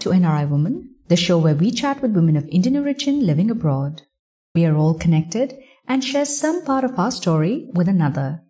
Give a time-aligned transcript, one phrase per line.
[0.00, 4.02] to NRI Woman, the show where we chat with women of Indian origin living abroad.
[4.54, 8.42] We are all connected and share some part of our story with another.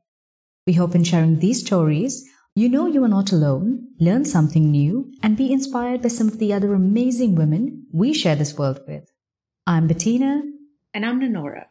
[0.66, 2.24] We hope in sharing these stories,
[2.54, 6.38] you know you are not alone, learn something new, and be inspired by some of
[6.38, 9.08] the other amazing women we share this world with.
[9.66, 10.42] I'm Bettina.
[10.92, 11.68] And I'm Lenora.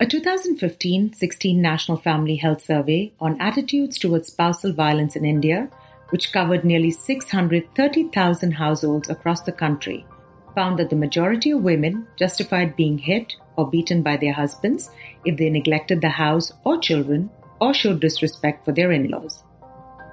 [0.00, 5.68] A 2015 16 National Family Health Survey on attitudes towards spousal violence in India,
[6.10, 10.06] which covered nearly 630,000 households across the country,
[10.54, 14.90] found that the majority of women justified being hit or beaten by their husbands
[15.24, 17.30] if they neglected the house or children
[17.60, 19.42] or showed disrespect for their in laws.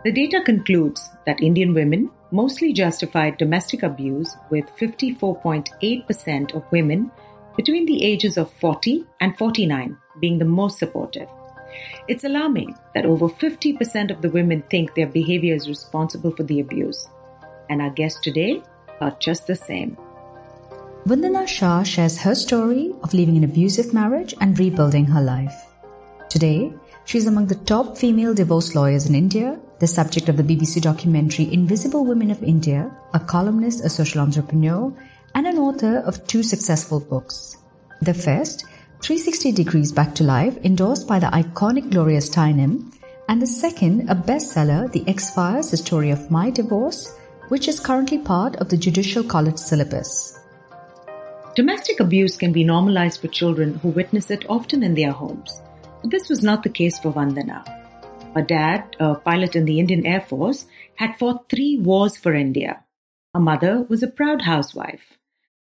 [0.03, 7.11] The data concludes that Indian women mostly justified domestic abuse, with 54.8% of women
[7.55, 11.27] between the ages of 40 and 49 being the most supportive.
[12.11, 16.59] It's alarming that over 50% of the women think their behavior is responsible for the
[16.59, 17.07] abuse.
[17.69, 18.61] And our guests today
[18.99, 19.95] are just the same.
[21.05, 25.55] Vandana Shah shares her story of leaving an abusive marriage and rebuilding her life.
[26.27, 26.73] Today,
[27.05, 30.81] she is among the top female divorce lawyers in India, the subject of the BBC
[30.81, 34.93] documentary Invisible Women of India, a columnist, a social entrepreneur,
[35.33, 37.55] and an author of two successful books.
[38.01, 38.65] The first,
[39.01, 42.93] 360 Degrees Back to Life, endorsed by the iconic Gloria Steinem,
[43.27, 47.79] and the second, a bestseller, The X Files, The Story of My Divorce, which is
[47.79, 50.39] currently part of the Judicial College syllabus.
[51.55, 55.59] Domestic abuse can be normalized for children who witness it often in their homes.
[56.03, 57.65] But this was not the case for Vandana.
[58.35, 62.83] Her dad, a pilot in the Indian Air Force, had fought three wars for India.
[63.33, 65.17] Her mother was a proud housewife.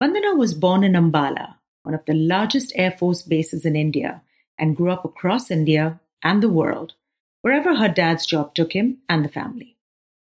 [0.02, 4.22] Vandana was born in Ambala, one of the largest Air Force bases in India,
[4.58, 6.94] and grew up across India and the world,
[7.42, 9.76] wherever her dad's job took him and the family.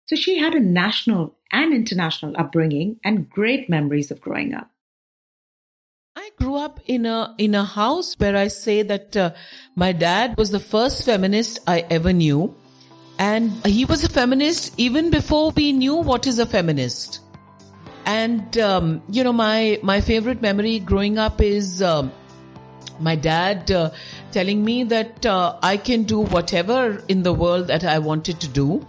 [0.06, 4.70] So she had a national and international upbringing and great memories of growing up.
[6.16, 9.32] I grew up in a in a house where I say that uh,
[9.75, 12.54] my dad was the first feminist I ever knew,
[13.19, 17.20] and he was a feminist even before we knew what is a feminist.
[18.06, 22.09] And um, you know, my my favorite memory growing up is uh,
[23.00, 23.91] my dad uh,
[24.32, 28.48] telling me that uh, I can do whatever in the world that I wanted to
[28.48, 28.87] do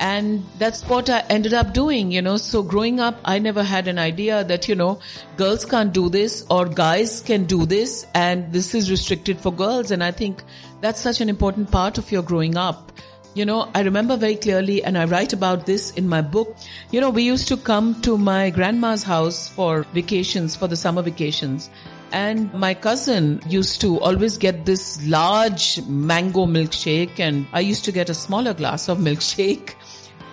[0.00, 2.36] and that's what I ended up doing, you know.
[2.36, 4.98] So growing up, I never had an idea that, you know,
[5.36, 9.90] girls can't do this or guys can do this and this is restricted for girls.
[9.92, 10.42] And I think
[10.80, 12.92] that's such an important part of your growing up.
[13.34, 16.56] You know, I remember very clearly and I write about this in my book.
[16.92, 21.02] You know, we used to come to my grandma's house for vacations, for the summer
[21.02, 21.68] vacations.
[22.12, 27.92] And my cousin used to always get this large mango milkshake and I used to
[27.92, 29.74] get a smaller glass of milkshake.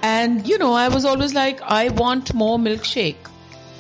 [0.04, 3.28] And, you know, I was always like, I want more milkshake.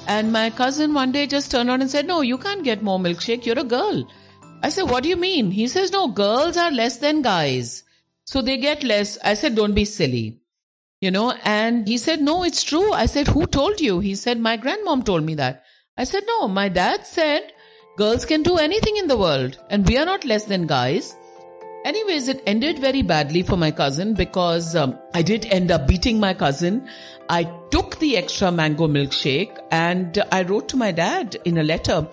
[0.07, 2.97] And my cousin one day just turned on and said, no, you can't get more
[2.97, 3.45] milkshake.
[3.45, 4.03] You're a girl.
[4.63, 5.51] I said, what do you mean?
[5.51, 7.83] He says, no, girls are less than guys.
[8.25, 9.17] So they get less.
[9.23, 10.39] I said, don't be silly.
[11.01, 12.93] You know, and he said, no, it's true.
[12.93, 13.99] I said, who told you?
[13.99, 15.63] He said, my grandmom told me that.
[15.97, 17.51] I said, no, my dad said
[17.97, 21.15] girls can do anything in the world and we are not less than guys.
[21.83, 26.19] Anyways, it ended very badly for my cousin because um, I did end up beating
[26.19, 26.87] my cousin.
[27.27, 32.07] I took the extra mango milkshake and I wrote to my dad in a letter.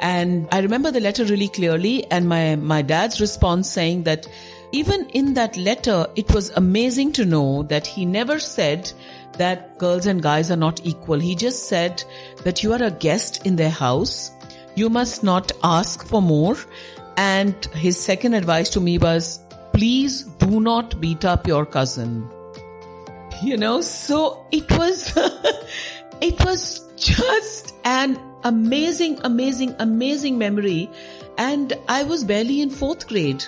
[0.00, 4.26] And I remember the letter really clearly and my, my dad's response saying that
[4.72, 8.90] even in that letter, it was amazing to know that he never said
[9.34, 11.18] that girls and guys are not equal.
[11.18, 12.02] He just said
[12.44, 14.30] that you are a guest in their house.
[14.74, 16.56] You must not ask for more
[17.16, 19.40] and his second advice to me was,
[19.74, 22.28] please do not beat up your cousin.
[23.42, 25.12] You know, so it was,
[26.22, 30.90] it was just an amazing, amazing, amazing memory.
[31.38, 33.44] And I was barely in fourth grade.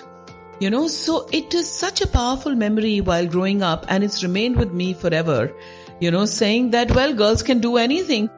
[0.59, 4.55] You know, so it is such a powerful memory while growing up and it's remained
[4.55, 5.51] with me forever.
[5.99, 8.29] You know, saying that, well, girls can do anything.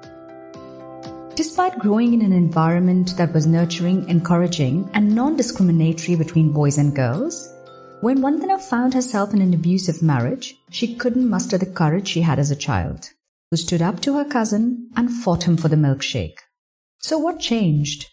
[1.35, 6.95] Despite growing in an environment that was nurturing, encouraging, and non discriminatory between boys and
[6.95, 7.53] girls,
[8.01, 12.39] when Vandana found herself in an abusive marriage, she couldn't muster the courage she had
[12.39, 13.09] as a child,
[13.55, 16.39] who stood up to her cousin and fought him for the milkshake.
[16.97, 18.09] So, what changed?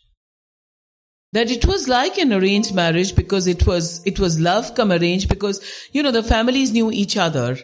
[1.34, 5.30] that it was like an arranged marriage because it was it was love cum arranged
[5.30, 5.62] because
[5.92, 7.56] you know the families knew each other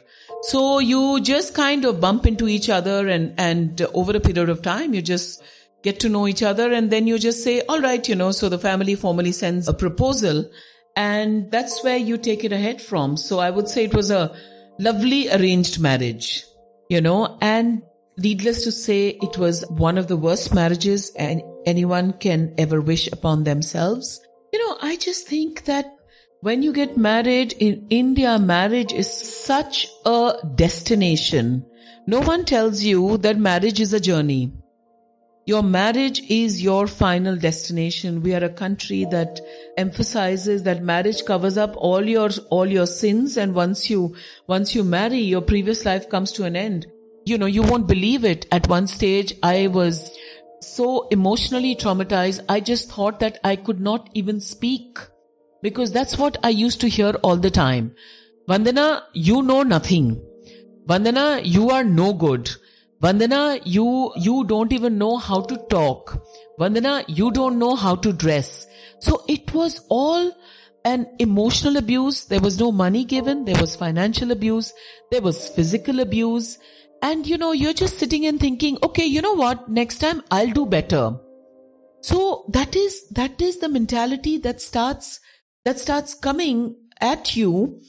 [0.42, 4.62] so you just kind of bump into each other and, and over a period of
[4.62, 5.42] time, you just
[5.82, 8.48] get to know each other and then you just say, all right, you know, so
[8.48, 10.48] the family formally sends a proposal
[10.96, 13.16] and that's where you take it ahead from.
[13.16, 14.34] So I would say it was a
[14.78, 16.44] lovely arranged marriage,
[16.88, 17.82] you know, and
[18.17, 23.08] needless to say, it was one of the worst marriages and anyone can ever wish
[23.12, 24.20] upon themselves.
[24.52, 25.87] You know, I just think that
[26.40, 31.67] when you get married in India, marriage is such a destination.
[32.06, 34.52] No one tells you that marriage is a journey.
[35.49, 38.23] Your marriage is your final destination.
[38.23, 39.41] We are a country that
[39.79, 43.39] emphasizes that marriage covers up all your, all your sins.
[43.39, 44.15] And once you,
[44.47, 46.87] once you marry, your previous life comes to an end.
[47.25, 48.45] You know, you won't believe it.
[48.53, 50.15] At one stage, I was
[50.61, 52.45] so emotionally traumatized.
[52.47, 54.99] I just thought that I could not even speak
[55.62, 57.95] because that's what I used to hear all the time.
[58.47, 60.23] Vandana, you know nothing.
[60.87, 62.50] Vandana, you are no good.
[63.03, 66.21] Vandana, you, you don't even know how to talk.
[66.59, 68.67] Vandana, you don't know how to dress.
[68.99, 70.33] So it was all
[70.85, 72.25] an emotional abuse.
[72.25, 73.45] There was no money given.
[73.45, 74.73] There was financial abuse.
[75.12, 76.59] There was physical abuse.
[77.00, 79.69] And you know, you're just sitting and thinking, okay, you know what?
[79.69, 81.17] Next time I'll do better.
[82.00, 85.21] So that is, that is the mentality that starts,
[85.65, 87.81] that starts coming at you,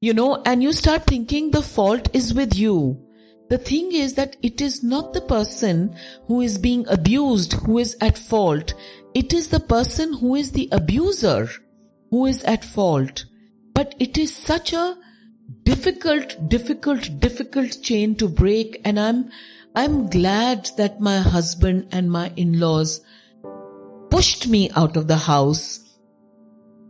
[0.00, 3.07] you know, and you start thinking the fault is with you.
[3.48, 5.96] The thing is that it is not the person
[6.26, 8.74] who is being abused who is at fault.
[9.14, 11.48] It is the person who is the abuser
[12.10, 13.24] who is at fault.
[13.74, 14.96] But it is such a
[15.62, 18.82] difficult, difficult, difficult chain to break.
[18.84, 19.30] And I'm,
[19.74, 23.00] I'm glad that my husband and my in-laws
[24.10, 25.80] pushed me out of the house.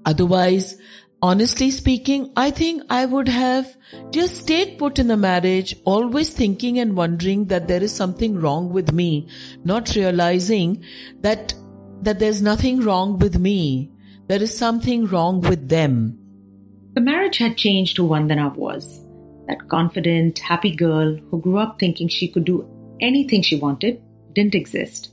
[0.05, 0.77] Otherwise,
[1.21, 3.77] Honestly speaking, I think I would have
[4.11, 8.73] just stayed put in the marriage, always thinking and wondering that there is something wrong
[8.73, 9.27] with me,
[9.65, 10.85] not realizing
[11.21, 11.55] that,
[12.03, 13.91] that there's nothing wrong with me.
[14.29, 16.19] There is something wrong with them.
[16.95, 19.05] The marriage had changed who Vandana was.
[19.49, 22.65] That confident, happy girl who grew up thinking she could do
[23.01, 24.01] anything she wanted
[24.35, 25.13] didn't exist.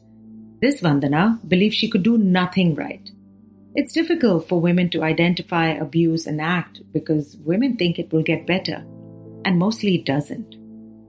[0.61, 3.09] This Vandana believed she could do nothing right.
[3.77, 8.47] It's difficult for women to identify abuse and act because women think it will get
[8.47, 8.85] better,
[9.43, 10.53] and mostly it doesn't.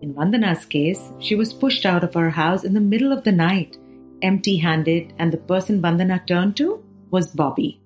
[0.03, 3.31] In Vandana's case, she was pushed out of her house in the middle of the
[3.31, 3.77] night,
[4.21, 7.81] empty handed, and the person Vandana turned to was Bobby.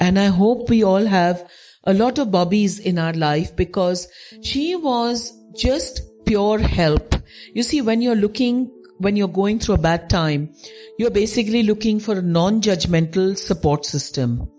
[0.00, 1.48] And I hope we all have
[1.84, 4.08] a lot of Bobbies in our life because
[4.42, 7.14] she was just pure help.
[7.54, 10.54] You see, when you're looking when you're going through a bad time,
[10.98, 14.50] you're basically looking for a non-judgmental support system.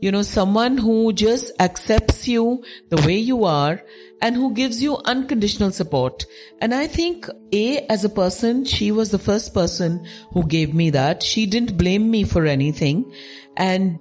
[0.00, 3.82] You know, someone who just accepts you the way you are
[4.22, 6.24] and who gives you unconditional support.
[6.60, 10.90] And I think A, as a person, she was the first person who gave me
[10.90, 11.22] that.
[11.22, 13.12] She didn't blame me for anything.
[13.56, 13.98] And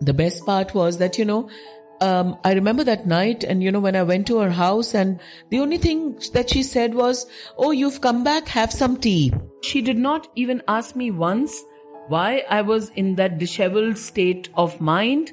[0.00, 1.48] the best part was that, you know,
[2.00, 5.20] um, I remember that night and you know when I went to her house and
[5.50, 9.82] the only thing that she said was, "Oh, you've come back, have some tea." She
[9.82, 11.62] did not even ask me once
[12.08, 15.32] why I was in that disheveled state of mind.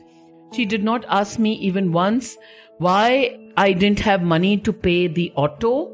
[0.54, 2.38] She did not ask me even once
[2.78, 5.92] why I didn't have money to pay the auto.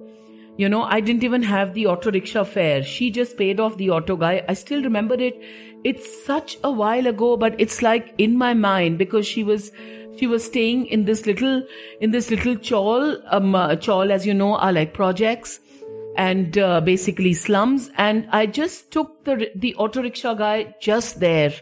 [0.58, 2.84] You know, I didn't even have the auto rickshaw fare.
[2.84, 4.44] She just paid off the auto guy.
[4.48, 5.42] I still remember it.
[5.84, 9.72] It's such a while ago, but it's like in my mind because she was
[10.18, 11.64] she was staying in this little
[12.00, 15.60] in this little chawl um uh, chawl as you know are like projects
[16.16, 17.90] and uh, basically slums.
[17.98, 21.54] And i just took the the auto rickshaw guy just there.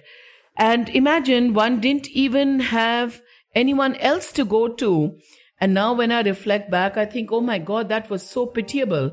[0.58, 3.22] And imagine one didn't even have
[3.56, 5.18] anyone else to go to.
[5.62, 9.12] And now when i reflect back i think oh my god that was so pitiable.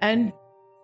[0.00, 0.32] And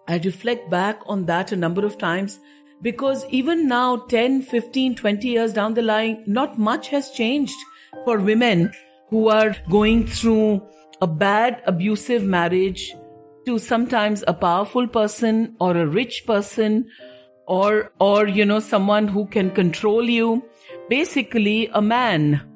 [0.07, 2.39] i reflect back on that a number of times
[2.81, 7.59] because even now 10 15 20 years down the line not much has changed
[8.05, 8.73] for women
[9.09, 10.63] who are going through
[11.01, 12.95] a bad abusive marriage
[13.47, 16.91] to sometimes a powerful person or a rich person
[17.47, 20.43] or or you know someone who can control you.
[20.89, 22.49] Basically a man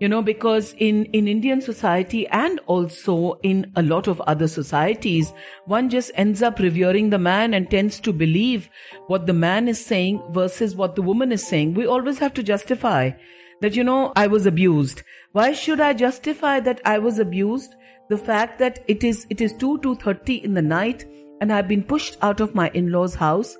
[0.00, 5.32] you know because in in indian society and also in a lot of other societies
[5.66, 8.68] one just ends up revering the man and tends to believe
[9.08, 11.74] what the man is saying versus what the woman is saying.
[11.74, 13.10] We always have to justify
[13.60, 15.02] that, you know, I was abused.
[15.32, 17.74] Why should I justify that I was abused?
[18.08, 21.04] The fact that it is, it is 2, to 30 in the night
[21.40, 23.56] and I've been pushed out of my in-laws house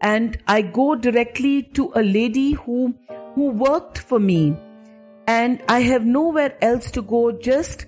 [0.00, 2.94] and I go directly to a lady who,
[3.34, 4.56] who worked for me
[5.26, 7.86] and I have nowhere else to go just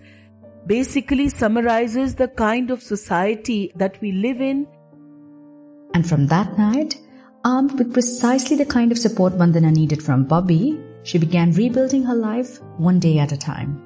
[0.67, 4.67] basically summarizes the kind of society that we live in.
[5.95, 6.97] And from that night,
[7.45, 12.15] armed with precisely the kind of support Vandana needed from Bobby, she began rebuilding her
[12.15, 13.81] life one day at a time.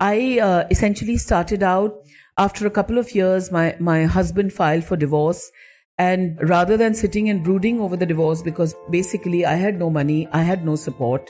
[0.00, 1.94] I uh, essentially started out
[2.36, 5.50] after a couple of years, my, my husband filed for divorce.
[5.98, 10.28] And rather than sitting and brooding over the divorce, because basically I had no money,
[10.32, 11.28] I had no support,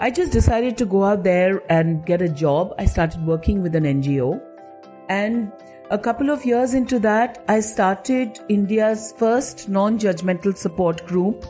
[0.00, 2.74] I just decided to go out there and get a job.
[2.78, 4.40] I started working with an NGO.
[5.08, 5.52] And
[5.90, 11.44] a couple of years into that, I started India's first non judgmental support group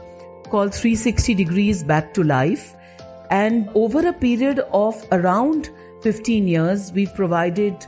[0.50, 2.74] called 360 Degrees Back to Life.
[3.30, 5.70] And over a period of around
[6.02, 7.86] 15 years, we've provided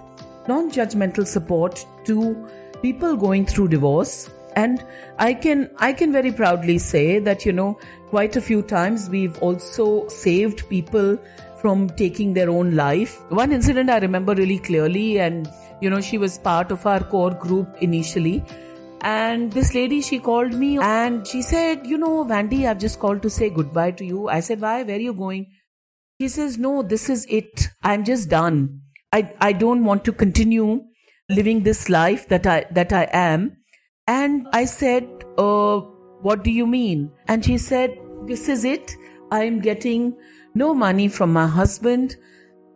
[0.48, 2.48] non judgmental support to
[2.80, 4.30] people going through divorce.
[4.54, 4.84] And
[5.18, 7.78] I can, I can very proudly say that, you know,
[8.10, 11.18] quite a few times we've also saved people
[11.62, 13.20] from taking their own life.
[13.30, 15.48] One incident I remember really clearly, and,
[15.80, 18.44] you know, she was part of our core group initially.
[19.02, 23.20] And this lady, she called me and she said, you know, Vandy, I've just called
[23.22, 24.28] to say goodbye to you.
[24.28, 24.84] I said, why?
[24.84, 25.48] Where are you going?
[26.20, 27.68] She says, no, this is it.
[27.82, 28.80] I'm just done.
[29.12, 30.84] I, I don't want to continue
[31.28, 33.56] living this life that I, that I am.
[34.06, 35.80] And I said, uh,
[36.20, 37.10] what do you mean?
[37.26, 38.94] And she said, this is it.
[39.32, 40.16] I am getting
[40.54, 42.14] no money from my husband.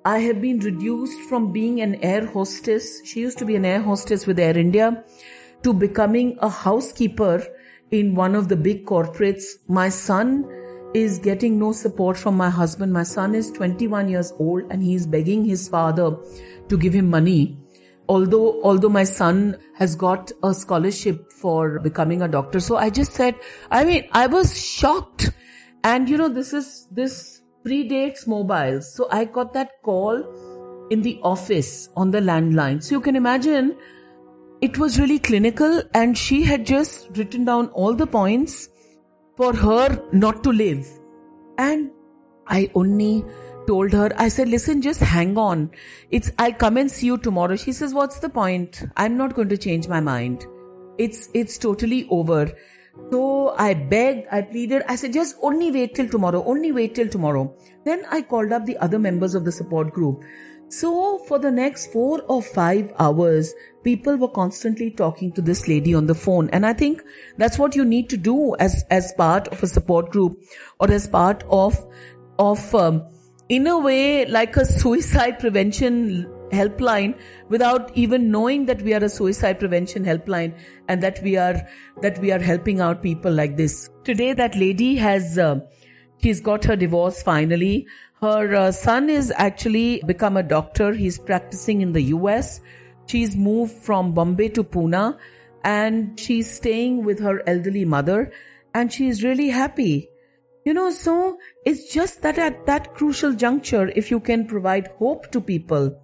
[0.04, 3.00] I have been reduced from being an air hostess.
[3.04, 5.04] She used to be an air hostess with Air India
[5.62, 7.44] to becoming a housekeeper
[7.90, 9.44] in one of the big corporates.
[9.68, 10.44] My son
[10.94, 12.92] is getting no support from my husband.
[12.92, 16.16] My son is 21 years old and he is begging his father
[16.68, 17.58] to give him money.
[18.08, 22.60] Although, although my son has got a scholarship for becoming a doctor.
[22.60, 23.34] So I just said,
[23.70, 25.32] I mean, I was shocked.
[25.82, 28.94] And you know, this is, this predates mobiles.
[28.94, 32.82] So I got that call in the office on the landline.
[32.82, 33.76] So you can imagine
[34.60, 38.68] it was really clinical and she had just written down all the points
[39.36, 40.86] for her not to live.
[41.58, 41.90] And
[42.46, 43.24] I only
[43.66, 45.70] told her, I said, listen, just hang on.
[46.10, 47.56] It's, I'll come and see you tomorrow.
[47.56, 48.84] She says, what's the point?
[48.96, 50.46] I'm not going to change my mind.
[50.98, 52.50] It's, it's totally over.
[53.10, 57.08] So I begged, I pleaded, I said, just only wait till tomorrow, only wait till
[57.08, 57.54] tomorrow.
[57.84, 60.22] Then I called up the other members of the support group.
[60.68, 63.54] So for the next four or five hours,
[63.84, 66.50] people were constantly talking to this lady on the phone.
[66.50, 67.02] And I think
[67.38, 70.42] that's what you need to do as, as part of a support group
[70.80, 71.78] or as part of,
[72.38, 73.06] of, um,
[73.48, 77.16] in a way, like a suicide prevention helpline
[77.48, 80.56] without even knowing that we are a suicide prevention helpline
[80.88, 81.68] and that we are,
[82.02, 83.88] that we are helping out people like this.
[84.02, 85.60] Today, that lady has, uh,
[86.22, 87.86] she's got her divorce finally.
[88.22, 90.94] Her uh, son is actually become a doctor.
[90.94, 92.60] He's practicing in the US.
[93.06, 95.18] She's moved from Bombay to Pune
[95.64, 98.32] and she's staying with her elderly mother
[98.74, 100.08] and she's really happy.
[100.64, 105.30] You know, so it's just that at that crucial juncture, if you can provide hope
[105.32, 106.02] to people,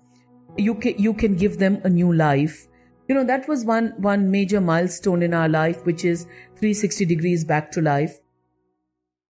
[0.57, 2.69] you can, you can give them a new life.
[3.09, 6.25] You know, that was one, one major milestone in our life, which is
[6.57, 8.22] 360 degrees back to life.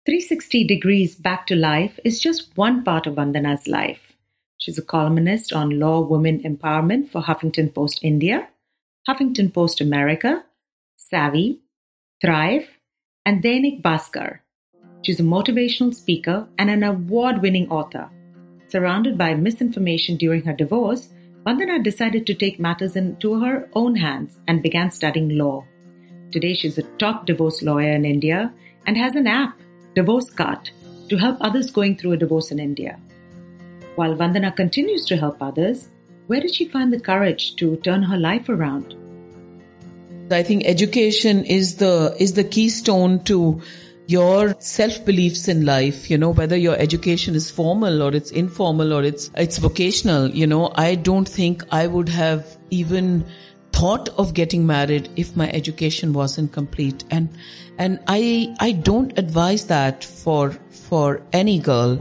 [0.06, 4.12] 360 Degrees Back to Life is just one part of Vandana's life.
[4.56, 8.48] She's a columnist on law women empowerment for Huffington Post India,
[9.08, 10.44] Huffington Post America,
[10.94, 11.58] Savvy,
[12.22, 12.68] Thrive,
[13.24, 14.38] and Dainik Bhaskar.
[15.02, 18.08] She's a motivational speaker and an award winning author.
[18.68, 21.08] Surrounded by misinformation during her divorce,
[21.44, 25.64] Vandana decided to take matters into her own hands and began studying law.
[26.30, 28.54] Today, she's a top divorce lawyer in India
[28.86, 29.58] and has an app
[29.96, 30.70] Divorce Cart
[31.08, 33.00] to help others going through a divorce in India.
[33.94, 35.88] While Vandana continues to help others,
[36.26, 38.94] where did she find the courage to turn her life around?
[40.30, 43.62] I think education is the is the keystone to
[44.06, 48.92] your self beliefs in life you know whether your education is formal or it's informal
[48.92, 53.24] or it's it's vocational you know i don't think i would have even
[53.76, 57.04] thought of getting married if my education wasn't complete.
[57.10, 57.28] And
[57.78, 61.98] and i i don't advise that for for any girl.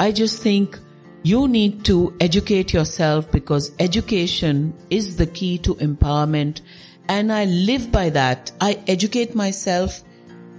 [0.00, 0.78] I just think
[1.22, 6.62] you need to educate yourself because education is the key to empowerment.
[7.08, 8.50] And i live by that.
[8.60, 10.02] I educate myself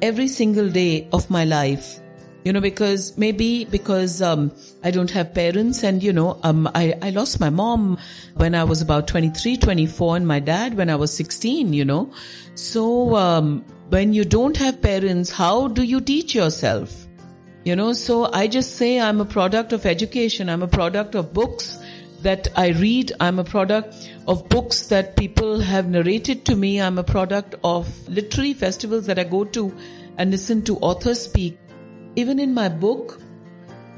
[0.02, 2.00] every single day of my life
[2.44, 4.52] you know, because maybe because um,
[4.84, 7.98] I don't have parents and, you know, um, I, I lost my mom
[8.36, 12.14] when I was about 23, 24 and my dad when I was 16, you know.
[12.56, 17.08] So, um, when you don't have parents, how do you teach yourself?
[17.64, 20.50] You know, so I just say I'm a product of education.
[20.50, 21.78] I'm a product of books
[22.22, 23.14] that I read.
[23.20, 26.82] I'm a product of books that people have narrated to me.
[26.82, 29.74] I'm a product of literary festivals that I go to
[30.18, 31.58] and listen to authors speak.
[32.16, 33.20] Even in my book,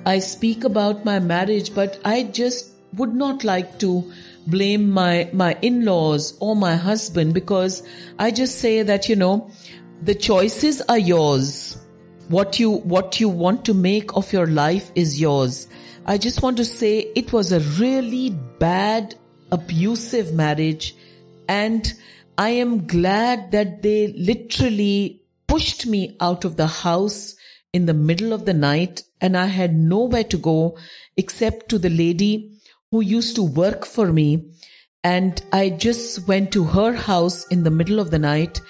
[0.06, 4.12] I speak about my marriage, but I just would not like to
[4.48, 7.84] blame my, my in-laws or my husband because
[8.20, 9.50] I just say that, you know,
[10.02, 11.78] the choices are yours.
[12.30, 15.68] What you, what you want to make of your life is yours.
[16.06, 19.16] I just want to say it was a really bad,
[19.52, 20.96] abusive marriage
[21.48, 21.92] and
[22.38, 27.36] I am glad that they literally pushed me out of the house
[27.76, 30.78] in the middle of the night and I had nowhere to go
[31.18, 32.54] except to the lady
[32.90, 34.54] who used to work for me.
[35.04, 38.62] And I just went to her house in the middle of the night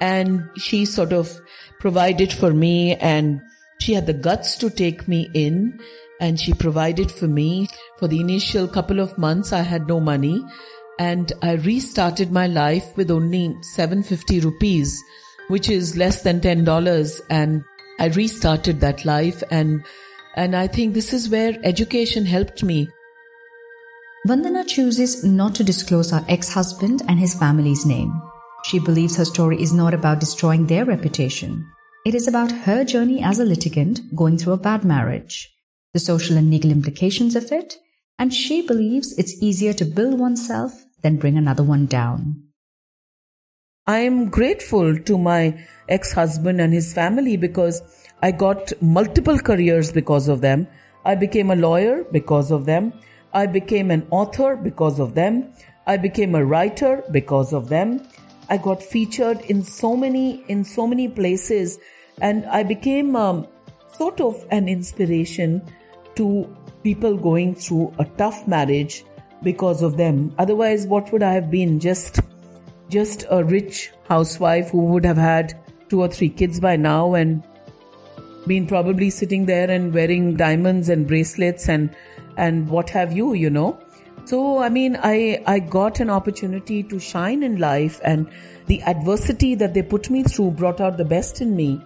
[0.00, 1.40] and she sort of
[1.80, 3.40] provided for me and
[3.80, 5.80] she had the guts to take me in
[6.20, 7.66] and she provided for me.
[7.98, 10.40] For the initial couple of months, I had no money
[11.00, 15.02] and I restarted my life with only 750 rupees,
[15.48, 17.20] which is less than $10.
[17.28, 17.64] And
[18.02, 19.84] I restarted that life and,
[20.34, 22.88] and I think this is where education helped me.
[24.26, 28.12] Vandana chooses not to disclose her ex-husband and his family's name.
[28.64, 31.64] She believes her story is not about destroying their reputation.
[32.04, 35.54] It is about her journey as a litigant going through a bad marriage,
[35.94, 37.76] the social and legal implications of it,
[38.18, 40.72] and she believes it's easier to build oneself
[41.04, 42.41] than bring another one down.
[43.92, 45.54] I am grateful to my
[45.86, 47.82] ex-husband and his family because
[48.22, 50.66] I got multiple careers because of them.
[51.04, 52.94] I became a lawyer because of them.
[53.34, 55.52] I became an author because of them.
[55.86, 58.08] I became a writer because of them.
[58.48, 61.78] I got featured in so many, in so many places
[62.22, 63.46] and I became um,
[63.92, 65.60] sort of an inspiration
[66.14, 66.48] to
[66.82, 69.04] people going through a tough marriage
[69.42, 70.34] because of them.
[70.38, 71.78] Otherwise, what would I have been?
[71.78, 72.20] Just,
[72.92, 77.42] just a rich housewife who would have had two or three kids by now and
[78.46, 81.94] been probably sitting there and wearing diamonds and bracelets and
[82.36, 83.78] and what have you, you know.
[84.24, 88.30] So, I mean, I, I got an opportunity to shine in life and
[88.66, 91.80] the adversity that they put me through brought out the best in me.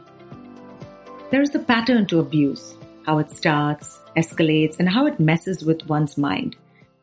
[1.31, 5.88] There is a pattern to abuse, how it starts, escalates, and how it messes with
[5.88, 6.57] one's mind.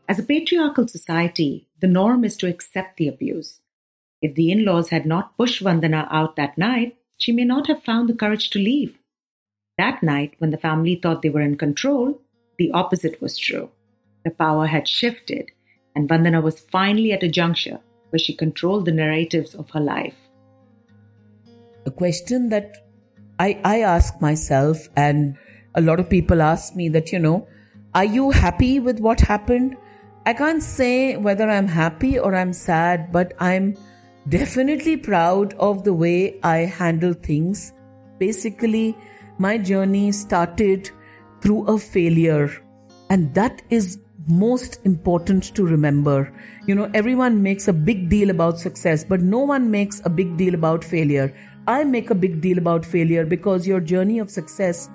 [0.07, 3.59] As a patriarchal society, the norm is to accept the abuse.
[4.23, 8.07] If the in-laws had not pushed Vandana out that night, she may not have found
[8.07, 8.97] the courage to leave.
[9.77, 12.21] That night, when the family thought they were in control,
[12.57, 13.69] the opposite was true.
[14.23, 15.51] The power had shifted,
[15.93, 17.79] and Vandana was finally at a juncture
[18.11, 20.15] where she controlled the narratives of her life.
[21.85, 22.87] A question that
[23.39, 25.35] I, I ask myself, and
[25.75, 27.45] a lot of people ask me that, you know,
[27.93, 29.75] are you happy with what happened?
[30.25, 33.75] I can't say whether I'm happy or I'm sad, but I'm
[34.29, 37.73] definitely proud of the way I handle things.
[38.19, 38.95] Basically,
[39.37, 40.89] my journey started
[41.41, 42.51] through a failure.
[43.09, 46.33] And that is most important to remember.
[46.65, 50.37] You know, everyone makes a big deal about success, but no one makes a big
[50.37, 51.35] deal about failure.
[51.67, 54.89] I make a big deal about failure because your journey of success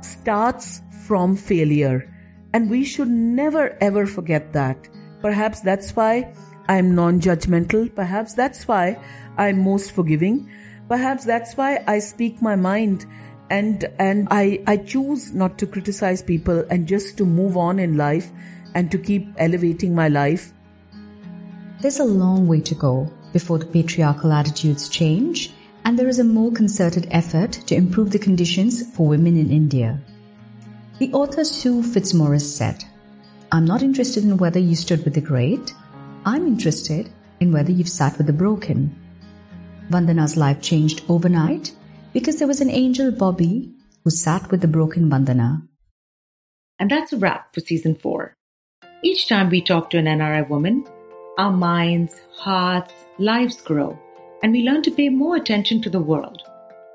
[0.00, 2.10] starts from failure.
[2.52, 4.88] And we should never ever forget that.
[5.20, 6.34] Perhaps that's why
[6.68, 7.94] I'm non judgmental.
[7.94, 8.98] Perhaps that's why
[9.36, 10.50] I'm most forgiving.
[10.88, 13.06] Perhaps that's why I speak my mind
[13.50, 17.96] and and I, I choose not to criticize people and just to move on in
[17.96, 18.30] life
[18.74, 20.52] and to keep elevating my life.
[21.80, 25.52] There's a long way to go before the patriarchal attitudes change,
[25.84, 30.00] and there is a more concerted effort to improve the conditions for women in India.
[30.98, 32.84] The author Sue Fitzmaurice said,
[33.52, 35.74] I'm not interested in whether you stood with the great.
[36.26, 37.10] I'm interested
[37.40, 38.94] in whether you've sat with the broken.
[39.90, 41.72] Vandana's life changed overnight
[42.14, 45.68] because there was an angel Bobby who sat with the broken Vandana.
[46.78, 48.34] And that's a wrap for season four.
[49.02, 50.86] Each time we talk to an NRI woman,
[51.36, 53.98] our minds, hearts, lives grow,
[54.42, 56.42] and we learn to pay more attention to the world.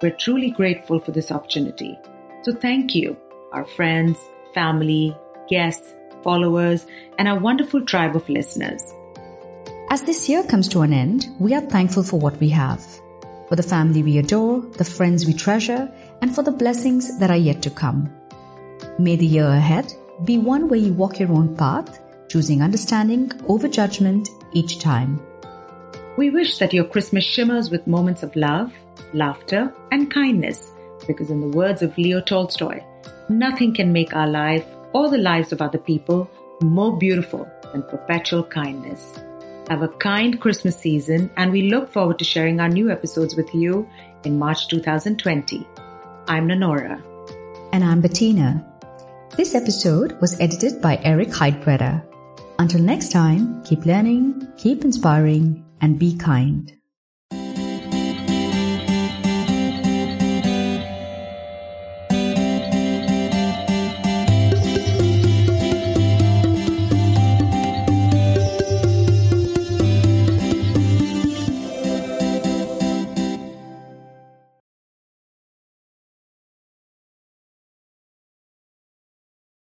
[0.01, 1.97] We're truly grateful for this opportunity.
[2.41, 3.15] So thank you,
[3.53, 4.17] our friends,
[4.55, 5.15] family,
[5.49, 6.87] guests, followers,
[7.19, 8.81] and our wonderful tribe of listeners.
[9.91, 12.85] As this year comes to an end, we are thankful for what we have
[13.47, 17.35] for the family we adore, the friends we treasure, and for the blessings that are
[17.35, 18.07] yet to come.
[18.99, 19.91] May the year ahead
[20.23, 25.19] be one where you walk your own path, choosing understanding over judgment each time.
[26.17, 28.71] We wish that your Christmas shimmers with moments of love,
[29.15, 30.71] laughter, and kindness,
[31.07, 32.83] because in the words of Leo Tolstoy,
[33.29, 36.29] nothing can make our life or the lives of other people
[36.61, 39.19] more beautiful than perpetual kindness.
[39.69, 43.53] Have a kind Christmas season, and we look forward to sharing our new episodes with
[43.53, 43.87] you
[44.23, 45.67] in March 2020.
[46.27, 46.99] I'm Nanora.
[47.71, 48.65] And I'm Bettina.
[49.37, 52.03] This episode was edited by Eric Heidbreder.
[52.57, 56.78] Until next time, keep learning, keep inspiring, and be kind.